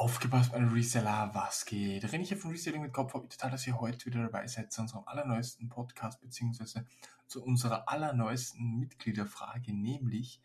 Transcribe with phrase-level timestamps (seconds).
[0.00, 2.10] Aufgepasst, meine Reseller, was geht?
[2.10, 4.46] Renne ich hier von Reselling mit Kopf, habe ich total, dass ihr heute wieder dabei
[4.46, 6.86] seid zu unserem allerneuesten Podcast, beziehungsweise
[7.26, 10.40] zu unserer allerneuesten Mitgliederfrage, nämlich,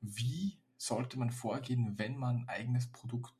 [0.00, 3.34] wie sollte man vorgehen, wenn man ein eigenes Produkt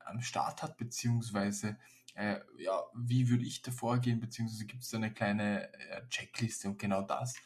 [0.00, 1.78] am Start hat, beziehungsweise,
[2.16, 6.68] äh, ja, wie würde ich da vorgehen, beziehungsweise gibt es da eine kleine äh, Checkliste?
[6.68, 7.36] Und genau das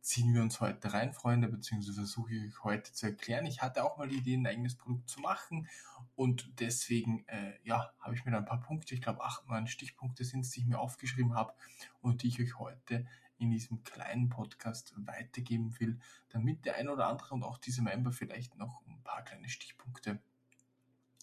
[0.00, 3.46] ziehen wir uns heute rein, Freunde, beziehungsweise versuche ich heute zu erklären.
[3.46, 5.68] Ich hatte auch mal die Idee, ein eigenes Produkt zu machen
[6.16, 9.66] und deswegen, äh, ja, habe ich mir da ein paar Punkte, ich glaube acht, neun
[9.66, 11.52] Stichpunkte sind es, die ich mir aufgeschrieben habe
[12.00, 13.06] und die ich euch heute
[13.38, 18.12] in diesem kleinen Podcast weitergeben will, damit der ein oder andere und auch diese Member
[18.12, 20.18] vielleicht noch ein paar kleine Stichpunkte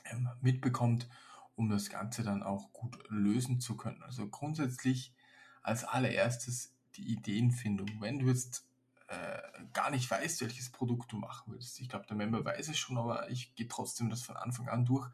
[0.06, 1.08] ähm, mitbekommt,
[1.56, 4.02] um das Ganze dann auch gut lösen zu können.
[4.04, 5.14] Also grundsätzlich
[5.62, 7.90] als allererstes die Ideenfindung.
[8.00, 8.67] Wenn du jetzt
[9.08, 9.42] äh,
[9.74, 11.80] gar nicht weißt, welches Produkt du machen willst.
[11.80, 14.86] Ich glaube, der Member weiß es schon, aber ich gehe trotzdem das von Anfang an
[14.86, 15.10] durch.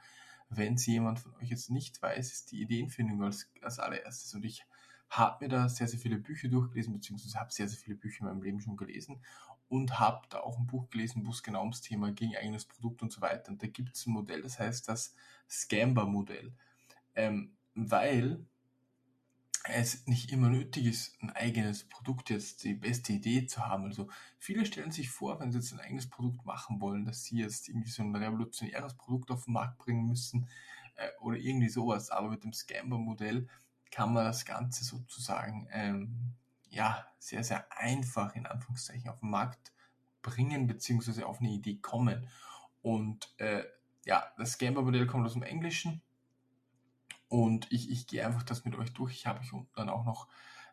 [0.49, 4.33] Wenn es jemand von euch jetzt nicht weiß, ist die Ideenfindung als, als allererstes.
[4.33, 4.65] Und ich
[5.09, 8.27] habe mir da sehr, sehr viele Bücher durchgelesen, beziehungsweise habe sehr, sehr viele Bücher in
[8.27, 9.21] meinem Leben schon gelesen
[9.69, 13.01] und habe da auch ein Buch gelesen, wo es genau ums Thema ging, eigenes Produkt
[13.01, 13.51] und so weiter.
[13.51, 15.15] Und da gibt es ein Modell, das heißt das
[15.49, 16.53] Scamber-Modell.
[17.15, 18.45] Ähm, weil
[19.63, 23.85] es nicht immer nötig ist, ein eigenes Produkt jetzt die beste Idee zu haben.
[23.85, 27.37] Also viele stellen sich vor, wenn sie jetzt ein eigenes Produkt machen wollen, dass sie
[27.37, 30.49] jetzt irgendwie so ein revolutionäres Produkt auf den Markt bringen müssen
[30.95, 32.09] äh, oder irgendwie sowas.
[32.09, 33.47] Aber mit dem Scamber-Modell
[33.89, 36.33] kann man das Ganze sozusagen ähm,
[36.69, 39.71] ja sehr, sehr einfach in Anführungszeichen auf den Markt
[40.21, 42.27] bringen beziehungsweise auf eine Idee kommen.
[42.81, 43.63] Und äh,
[44.03, 46.01] ja, das Scamber-Modell kommt aus dem Englischen
[47.33, 49.13] und ich, ich gehe einfach das mit euch durch.
[49.13, 50.27] Ich habe euch dann auch noch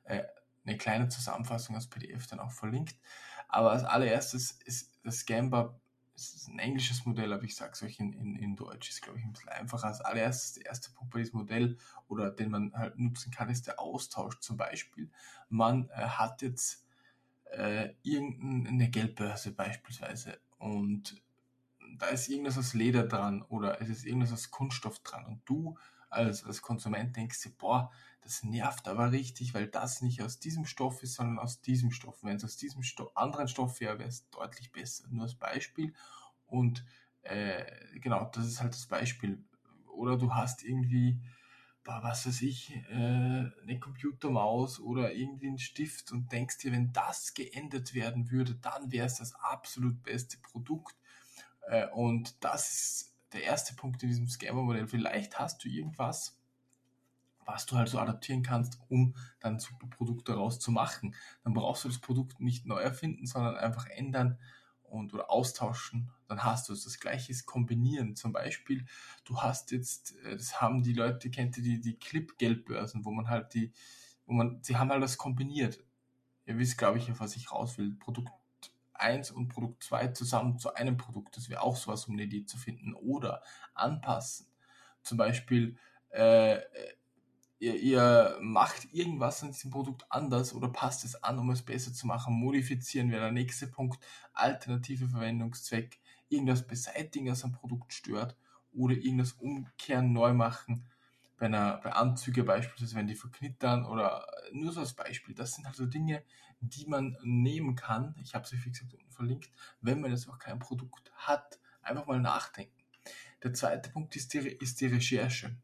[0.05, 0.25] äh,
[0.67, 2.99] eine kleine Zusammenfassung als PDF dann auch verlinkt.
[3.49, 5.81] Aber als allererstes ist das Scambar,
[6.15, 9.19] ist ein englisches Modell, aber ich sage es euch in, in, in Deutsch, ist glaube
[9.19, 9.87] ich ein bisschen einfacher.
[9.87, 13.67] Als allererstes, der erste Punkt bei diesem Modell oder den man halt nutzen kann, ist
[13.67, 15.11] der Austausch zum Beispiel.
[15.49, 16.85] Man äh, hat jetzt
[17.53, 21.23] äh, irgendeine Geldbörse beispielsweise und
[21.97, 25.79] da ist irgendwas aus Leder dran oder es ist irgendwas aus Kunststoff dran und du
[26.11, 27.91] als, als Konsument denkst du, boah,
[28.23, 32.23] das nervt aber richtig, weil das nicht aus diesem Stoff ist, sondern aus diesem Stoff.
[32.23, 35.05] Wenn es aus diesem Stoff, anderen Stoff wäre, wäre es deutlich besser.
[35.11, 35.95] Nur als Beispiel.
[36.47, 36.85] Und
[37.23, 37.65] äh,
[38.01, 39.43] genau, das ist halt das Beispiel.
[39.87, 41.21] Oder du hast irgendwie,
[41.83, 46.93] boah, was weiß ich, äh, eine Computermaus oder irgendwie einen Stift und denkst dir, wenn
[46.93, 50.97] das geändert werden würde, dann wäre es das absolut beste Produkt.
[51.69, 54.87] Äh, und das ist der erste Punkt in diesem Scammer-Modell.
[54.87, 56.39] Vielleicht hast du irgendwas,
[57.45, 61.15] was du halt so adaptieren kannst, um dann super Produkt daraus zu machen.
[61.45, 64.39] Dann brauchst du das Produkt nicht neu erfinden, sondern einfach ändern
[64.83, 66.11] und oder austauschen.
[66.27, 66.85] Dann hast du es.
[66.85, 68.17] Das gleiche ist kombinieren.
[68.17, 68.87] Zum Beispiel,
[69.25, 73.29] du hast jetzt, äh, das haben die Leute, kennt ihr die, die Clip-Geldbörsen, wo man
[73.29, 73.73] halt die,
[74.27, 75.83] wo man, sie haben halt das kombiniert.
[76.45, 77.95] Ihr wisst, glaube ich, auf was ich raus will.
[77.95, 78.33] Produkt
[79.01, 81.37] 1 und Produkt 2 zusammen zu einem Produkt.
[81.37, 82.95] Das wäre auch sowas, um eine Idee zu finden.
[82.95, 83.43] Oder
[83.75, 84.47] anpassen.
[85.03, 85.77] Zum Beispiel,
[86.11, 86.59] äh,
[87.59, 91.93] ihr, ihr, macht irgendwas an diesem Produkt anders oder passt es an, um es besser
[91.93, 92.35] zu machen.
[92.35, 94.03] Modifizieren wäre der nächste Punkt.
[94.33, 96.01] Alternative Verwendungszweck.
[96.29, 98.37] Irgendwas beseitigen, was am Produkt stört.
[98.73, 100.90] Oder irgendwas umkehren, neu machen
[101.41, 105.35] bei einer, bei Anzüge beispielsweise, wenn die verknittern oder nur so als Beispiel.
[105.35, 106.23] Das sind also Dinge,
[106.61, 108.15] die man nehmen kann.
[108.23, 109.51] Ich habe sie, wie gesagt, unten verlinkt,
[109.81, 111.59] wenn man jetzt auch kein Produkt hat.
[111.81, 112.85] Einfach mal nachdenken.
[113.43, 115.57] Der zweite Punkt ist die, ist die Recherche.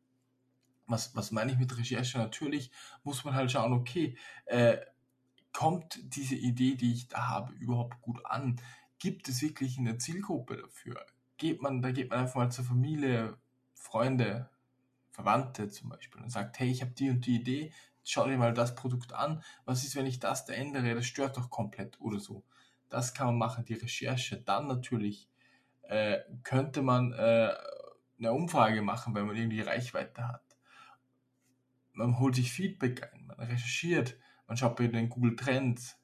[0.87, 2.17] Was, was meine ich mit Recherche?
[2.17, 2.71] Natürlich
[3.05, 4.17] muss man halt schauen, okay,
[4.47, 4.79] äh,
[5.53, 8.59] kommt diese Idee, die ich da habe, überhaupt gut an?
[8.99, 11.05] Gibt es wirklich eine Zielgruppe dafür?
[11.37, 13.37] Geht man, da geht man einfach mal zur Familie,
[13.75, 14.49] Freunde,
[15.17, 17.73] Verwandte zum Beispiel und sagt, hey, ich habe die und die Idee,
[18.05, 21.39] schau dir mal das Produkt an, was ist, wenn ich das da ändere, das stört
[21.39, 22.45] doch komplett oder so.
[22.91, 24.37] Das kann man machen, die Recherche.
[24.37, 25.31] Dann natürlich
[25.85, 27.55] äh, könnte man äh,
[28.19, 30.45] eine Umfrage machen, wenn man irgendwie Reichweite hat.
[31.95, 35.99] Man holt sich Feedback ein, man recherchiert, man schaut bei den Google Trends,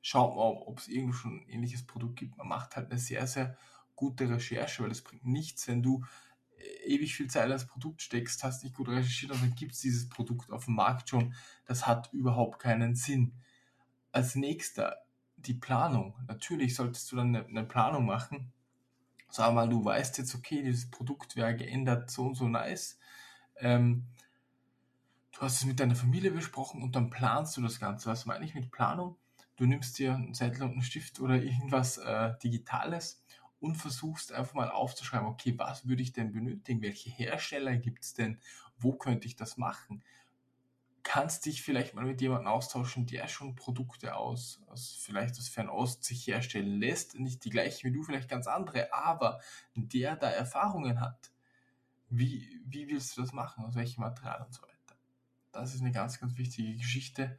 [0.00, 2.38] schaut mal, ob es irgendwo schon ein ähnliches Produkt gibt.
[2.38, 3.58] Man macht halt eine sehr, sehr
[3.94, 6.02] gute Recherche, weil es bringt nichts, wenn du
[6.88, 10.08] ewig viel Zeit als Produkt steckst, hast nicht gut recherchiert und dann gibt es dieses
[10.08, 11.34] Produkt auf dem Markt schon.
[11.66, 13.32] Das hat überhaupt keinen Sinn.
[14.12, 15.02] Als nächster
[15.36, 16.14] die Planung.
[16.26, 18.52] Natürlich solltest du dann eine, eine Planung machen.
[19.30, 22.98] Sag mal, du weißt jetzt, okay, dieses Produkt wäre geändert, so und so nice.
[23.56, 24.06] Ähm,
[25.32, 28.10] du hast es mit deiner Familie besprochen und dann planst du das Ganze.
[28.10, 29.16] Was meine ich mit Planung?
[29.56, 33.22] Du nimmst dir einen Zettel und einen Stift oder irgendwas äh, Digitales
[33.60, 36.82] und versuchst einfach mal aufzuschreiben, okay, was würde ich denn benötigen?
[36.82, 38.40] Welche Hersteller gibt es denn?
[38.76, 40.04] Wo könnte ich das machen?
[41.02, 46.04] Kannst dich vielleicht mal mit jemandem austauschen, der schon Produkte aus, aus vielleicht aus Fernost
[46.04, 47.18] sich herstellen lässt.
[47.18, 49.40] Nicht die gleichen wie du, vielleicht ganz andere, aber
[49.74, 51.32] der da Erfahrungen hat.
[52.10, 53.64] Wie, wie willst du das machen?
[53.64, 54.96] Aus welchem Material und so weiter?
[55.52, 57.38] Das ist eine ganz, ganz wichtige Geschichte.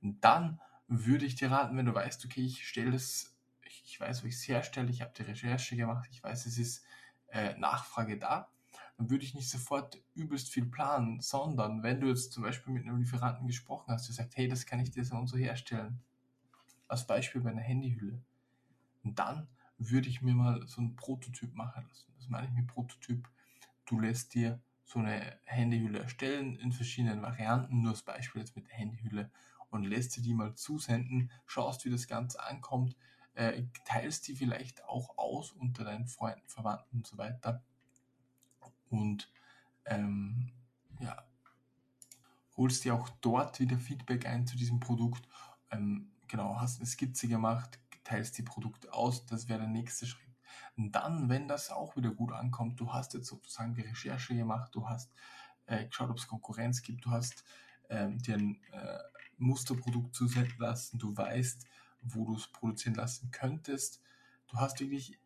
[0.00, 3.37] Und dann würde ich dir raten, wenn du weißt, okay, ich stelle das
[3.84, 6.84] ich weiß, wo ich es herstelle, ich habe die Recherche gemacht, ich weiß, es ist
[7.28, 8.50] äh, Nachfrage da,
[8.96, 12.84] dann würde ich nicht sofort übelst viel planen, sondern wenn du jetzt zum Beispiel mit
[12.84, 16.00] einem Lieferanten gesprochen hast, der sagt, hey, das kann ich dir so und so herstellen,
[16.88, 18.22] als Beispiel bei einer Handyhülle,
[19.04, 19.48] und dann
[19.78, 22.12] würde ich mir mal so einen Prototyp machen lassen.
[22.16, 23.28] Das meine ich mit Prototyp.
[23.86, 28.68] Du lässt dir so eine Handyhülle erstellen in verschiedenen Varianten, nur als Beispiel jetzt mit
[28.68, 29.30] der Handyhülle
[29.70, 32.96] und lässt dir die mal zusenden, schaust, wie das Ganze ankommt,
[33.38, 37.62] äh, teilst die vielleicht auch aus unter deinen Freunden, Verwandten und so weiter.
[38.90, 39.30] Und
[39.84, 40.50] ähm,
[40.98, 41.24] ja,
[42.56, 45.28] holst dir auch dort wieder Feedback ein zu diesem Produkt.
[45.70, 50.26] Ähm, genau, hast eine Skizze gemacht, teilst die Produkte aus, das wäre der nächste Schritt.
[50.76, 54.74] Und dann, wenn das auch wieder gut ankommt, du hast jetzt sozusagen die Recherche gemacht,
[54.74, 55.12] du hast
[55.66, 57.44] äh, geschaut, ob es Konkurrenz gibt, du hast
[57.88, 58.98] ähm, dir ein äh,
[59.36, 61.68] Musterprodukt zusenden lassen, du weißt,
[62.02, 64.00] wo du es produzieren lassen könntest.
[64.48, 65.18] Du hast wirklich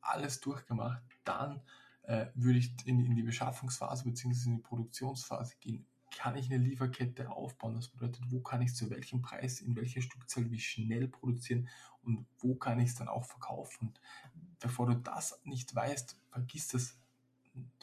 [0.00, 1.02] alles durchgemacht.
[1.24, 1.62] Dann
[2.02, 4.50] äh, würde ich in, in die Beschaffungsphase bzw.
[4.50, 5.86] in die Produktionsphase gehen.
[6.16, 7.74] Kann ich eine Lieferkette aufbauen?
[7.74, 11.68] Das bedeutet, wo kann ich zu welchem Preis, in welcher Stückzahl, wie schnell produzieren
[12.02, 13.88] und wo kann ich es dann auch verkaufen?
[13.88, 14.00] Und
[14.60, 16.96] bevor du das nicht weißt, vergiss das,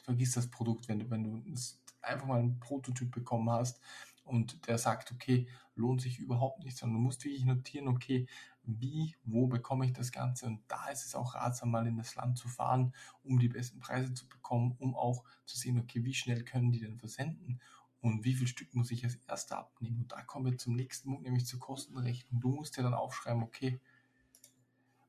[0.03, 1.55] vergiss das Produkt, wenn du, wenn du
[2.01, 3.81] einfach mal einen Prototyp bekommen hast,
[4.23, 8.27] und der sagt, okay, lohnt sich überhaupt nicht, sondern du musst wirklich notieren, okay,
[8.63, 10.45] wie, wo bekomme ich das Ganze?
[10.45, 13.79] Und da ist es auch ratsam, mal in das Land zu fahren, um die besten
[13.79, 17.59] Preise zu bekommen, um auch zu sehen, okay, wie schnell können die denn versenden
[18.01, 20.01] und wie viel Stück muss ich als erster abnehmen?
[20.01, 22.39] Und da kommen wir zum nächsten Punkt, nämlich zur Kostenrechnung.
[22.39, 23.79] Du musst ja dann aufschreiben, okay,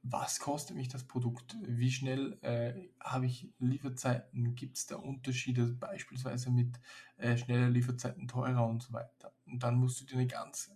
[0.03, 1.57] was kostet mich das Produkt?
[1.63, 4.57] Wie schnell äh, habe ich Lieferzeiten?
[4.57, 6.81] Gibt es da Unterschiede, beispielsweise mit
[7.19, 9.33] äh, schneller Lieferzeiten teurer und so weiter?
[9.47, 10.73] Und dann musst du dir eine ganz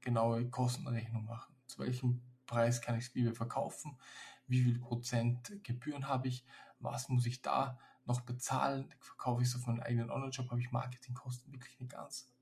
[0.00, 1.54] genaue Kostenrechnung machen.
[1.66, 3.98] Zu welchem Preis kann ich es wie verkaufen?
[4.46, 6.44] Wie viel Prozent Gebühren habe ich?
[6.80, 8.94] Was muss ich da noch bezahlen?
[9.00, 10.50] Verkaufe ich es auf meinen eigenen Online-Shop?
[10.50, 11.52] Habe ich Marketingkosten?
[11.52, 12.32] Wirklich eine ganz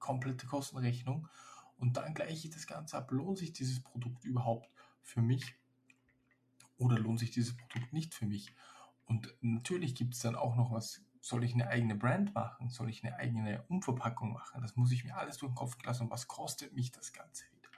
[0.00, 1.28] komplette Kostenrechnung.
[1.78, 3.12] Und dann gleiche ich das Ganze ab.
[3.12, 4.68] Lohnt sich dieses Produkt überhaupt?
[5.06, 5.54] Für mich
[6.76, 8.54] oder lohnt sich dieses Produkt nicht für mich?
[9.06, 12.68] Und natürlich gibt es dann auch noch was, soll ich eine eigene Brand machen?
[12.68, 14.60] Soll ich eine eigene Umverpackung machen?
[14.60, 17.44] Das muss ich mir alles durch den Kopf lassen und was kostet mich das Ganze
[17.52, 17.68] wieder?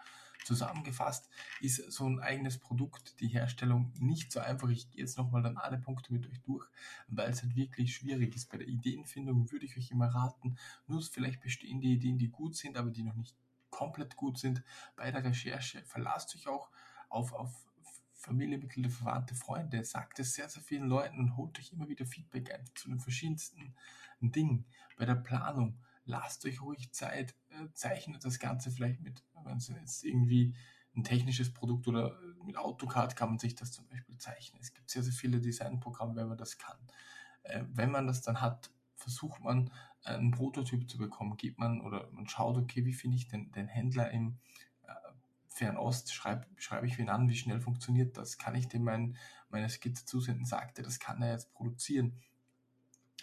[0.44, 1.28] Zusammengefasst
[1.60, 4.70] ist so ein eigenes Produkt, die Herstellung nicht so einfach.
[4.70, 6.66] Ich gehe jetzt nochmal dann alle Punkte mit euch durch,
[7.08, 8.50] weil es halt wirklich schwierig ist.
[8.50, 12.78] Bei der Ideenfindung würde ich euch immer raten, nur vielleicht bestehende Ideen, die gut sind,
[12.78, 13.36] aber die noch nicht
[13.70, 14.62] komplett gut sind.
[14.96, 16.70] Bei der Recherche verlasst euch auch
[17.08, 17.68] auf, auf
[18.14, 22.52] Familienmitglieder, Verwandte, Freunde, sagt es sehr, sehr vielen Leuten und holt euch immer wieder Feedback
[22.52, 23.74] ein zu den verschiedensten
[24.20, 24.66] Dingen.
[24.96, 29.68] Bei der Planung, lasst euch ruhig Zeit, äh, zeichnet das Ganze vielleicht mit, wenn es
[29.68, 30.54] jetzt irgendwie
[30.96, 34.60] ein technisches Produkt oder mit AutoCAD kann man sich das zum Beispiel zeichnen.
[34.60, 36.78] Es gibt sehr, sehr viele Designprogramme, wenn man das kann.
[37.44, 39.70] Äh, wenn man das dann hat, versucht man
[40.02, 43.68] einen Prototyp zu bekommen, geht man oder man schaut, okay, wie finde ich den, den
[43.68, 44.38] Händler im,
[45.58, 48.38] Fernost schreibe, schreibe ich wen an, wie schnell funktioniert das?
[48.38, 49.16] Kann ich dem mein,
[49.50, 50.46] meine Skizze zusenden?
[50.46, 52.22] Sagt er, das kann er jetzt produzieren.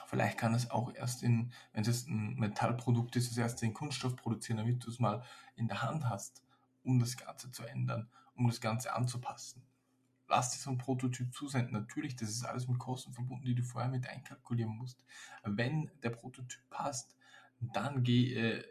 [0.08, 3.74] Vielleicht kann es auch erst in, wenn es jetzt ein Metallprodukt ist, es erst in
[3.74, 5.24] Kunststoff produzieren, damit du es mal
[5.56, 6.44] in der Hand hast,
[6.84, 9.63] um das Ganze zu ändern, um das Ganze anzupassen.
[10.27, 11.72] Lass dir so ein Prototyp zusenden.
[11.72, 15.06] Natürlich, das ist alles mit Kosten verbunden, die du vorher mit einkalkulieren musst.
[15.44, 17.15] Wenn der Prototyp passt,
[17.60, 18.63] dann geh äh,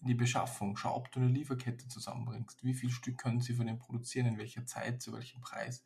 [0.00, 0.76] in die Beschaffung.
[0.76, 2.64] Schau, ob du eine Lieferkette zusammenbringst.
[2.64, 5.84] Wie viel Stück können sie von dem produzieren, in welcher Zeit, zu welchem Preis.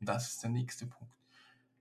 [0.00, 1.14] Und das ist der nächste Punkt.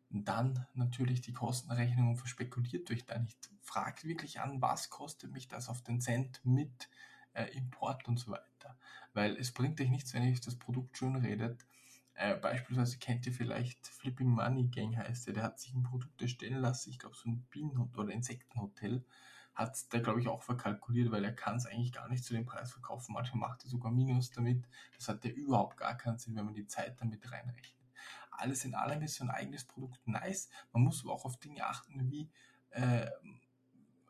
[0.10, 3.50] Und dann natürlich die Kostenrechnung und verspekuliert euch da nicht.
[3.62, 6.90] Fragt wirklich an, was kostet mich das auf den Cent mit
[7.34, 8.78] äh, Import und so weiter.
[9.14, 11.66] Weil es bringt euch nichts, wenn ihr das Produkt schön redet.
[12.14, 16.22] Äh, beispielsweise kennt ihr vielleicht Flipping Money Gang heißt der, der hat sich ein Produkt
[16.22, 19.06] erstellen lassen, ich glaube so ein Bienen- oder Insektenhotel
[19.62, 22.46] hat der, glaube ich, auch verkalkuliert, weil er kann es eigentlich gar nicht zu dem
[22.46, 23.14] Preis verkaufen.
[23.14, 24.68] Manchmal macht er sogar Minus damit.
[24.96, 27.82] Das hat ja überhaupt gar keinen Sinn, wenn man die Zeit damit reinrechnet.
[28.32, 30.50] Alles in allem ist so ein eigenes Produkt nice.
[30.72, 32.30] Man muss aber auch auf Dinge achten, wie
[32.72, 33.08] äh,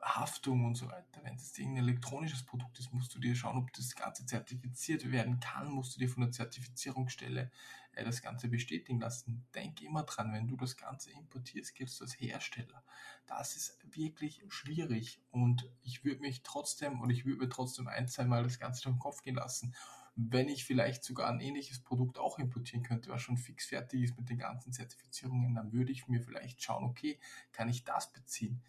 [0.01, 1.21] Haftung und so weiter.
[1.23, 5.39] Wenn es irgendein elektronisches Produkt ist, musst du dir schauen, ob das Ganze zertifiziert werden
[5.39, 7.51] kann, musst du dir von der Zertifizierungsstelle
[7.93, 9.45] äh, das Ganze bestätigen lassen.
[9.53, 12.83] Denk immer dran, wenn du das Ganze importierst, gibst du als Hersteller.
[13.27, 18.07] Das ist wirklich schwierig und ich würde mich trotzdem und ich würde mir trotzdem ein,
[18.07, 19.75] zwei Mal das Ganze durch den Kopf gehen lassen,
[20.15, 24.17] wenn ich vielleicht sogar ein ähnliches Produkt auch importieren könnte, was schon fix fertig ist
[24.17, 27.19] mit den ganzen Zertifizierungen, dann würde ich mir vielleicht schauen, okay,
[27.51, 28.61] kann ich das beziehen?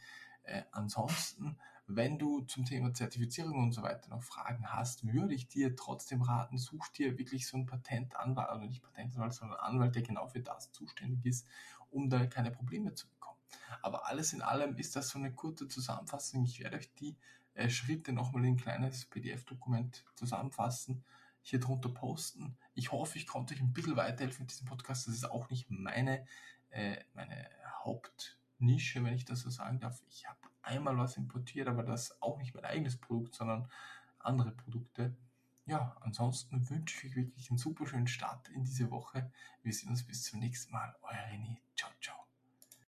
[0.44, 5.48] Äh, ansonsten, wenn du zum Thema Zertifizierung und so weiter noch Fragen hast, würde ich
[5.48, 10.02] dir trotzdem raten, such dir wirklich so einen Patentanwalt, also nicht Patentanwalt, sondern Anwalt, der
[10.02, 11.46] genau für das zuständig ist,
[11.90, 13.38] um da keine Probleme zu bekommen.
[13.82, 16.44] Aber alles in allem ist das so eine kurze Zusammenfassung.
[16.44, 17.16] Ich werde euch die
[17.54, 21.04] äh, Schritte nochmal in ein kleines PDF-Dokument zusammenfassen,
[21.42, 22.56] hier drunter posten.
[22.74, 25.06] Ich hoffe, ich konnte euch ein bisschen weiterhelfen mit diesem Podcast.
[25.06, 26.24] Das ist auch nicht meine,
[26.70, 27.48] äh, meine
[27.84, 30.02] Haupt- Nische, wenn ich das so sagen darf.
[30.08, 33.68] Ich habe einmal was importiert, aber das auch nicht mein eigenes Produkt, sondern
[34.18, 35.16] andere Produkte.
[35.66, 39.30] Ja, ansonsten wünsche ich euch wirklich einen super schönen Start in diese Woche.
[39.62, 40.94] Wir sehen uns bis zum nächsten Mal.
[41.02, 41.58] Euer René.
[41.76, 42.21] Ciao, ciao.